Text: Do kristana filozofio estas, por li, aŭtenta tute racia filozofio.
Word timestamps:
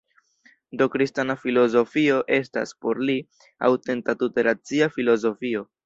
Do 0.81 0.87
kristana 0.95 1.35
filozofio 1.41 2.17
estas, 2.39 2.73
por 2.87 3.05
li, 3.11 3.19
aŭtenta 3.71 4.21
tute 4.25 4.51
racia 4.53 4.93
filozofio. 4.99 5.69